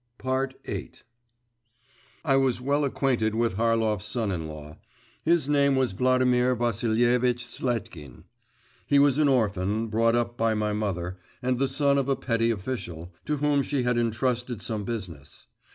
VIII 0.23 0.93
I 2.25 2.35
was 2.35 2.59
well 2.59 2.83
acquainted 2.83 3.35
with 3.35 3.57
Harlov's 3.57 4.07
son 4.07 4.31
in 4.31 4.47
law. 4.47 4.77
His 5.23 5.47
name 5.47 5.75
was 5.75 5.91
Vladimir 5.91 6.55
Vassilievitch 6.55 7.45
Sletkin. 7.45 8.23
He 8.87 8.97
was 8.97 9.19
an 9.19 9.27
orphan, 9.27 9.89
brought 9.89 10.15
up 10.15 10.35
by 10.35 10.55
my 10.55 10.73
mother, 10.73 11.19
and 11.43 11.59
the 11.59 11.67
son 11.67 11.99
of 11.99 12.09
a 12.09 12.15
petty 12.15 12.49
official, 12.49 13.13
to 13.25 13.37
whom 13.37 13.61
she 13.61 13.83
had 13.83 13.99
intrusted 13.99 14.59
some 14.59 14.85
business. 14.85 15.45